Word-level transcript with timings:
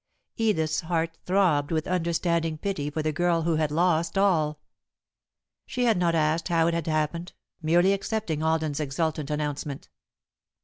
Edith's 0.35 0.79
heart 0.81 1.15
throbbed 1.27 1.71
with 1.71 1.85
understanding 1.85 2.57
pity 2.57 2.89
for 2.89 3.03
the 3.03 3.11
girl 3.11 3.43
who 3.43 3.57
had 3.57 3.69
lost 3.69 4.17
all. 4.17 4.59
She 5.67 5.83
had 5.83 5.99
not 5.99 6.15
asked 6.15 6.47
how 6.47 6.65
it 6.65 6.73
had 6.73 6.87
happened, 6.87 7.33
merely 7.61 7.93
accepting 7.93 8.41
Alden's 8.41 8.79
exultant 8.79 9.29
announcement. 9.29 9.89